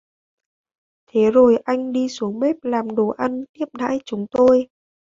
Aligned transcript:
Thế 1.07 1.31
rồi 1.31 1.57
anh 1.65 1.93
đi 1.93 2.07
xuống 2.09 2.39
bếp 2.39 2.55
làm 2.63 2.95
đồ 2.95 3.07
ăn 3.07 3.43
tiếp 3.53 3.65
đãi 3.73 3.99
chúng 4.05 4.25
tôi 4.31 4.67